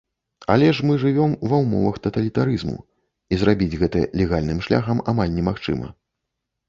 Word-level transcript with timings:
Але 0.53 0.69
ж 0.75 0.85
мы 0.89 0.95
жывём 1.03 1.35
ва 1.51 1.59
ўмовах 1.65 1.99
таталітарызму 2.07 2.75
і 3.31 3.39
зрабіць 3.43 3.79
гэта 3.85 3.99
легальным 4.23 4.59
шляхам 4.69 4.97
амаль 5.15 5.37
немагчыма. 5.39 5.87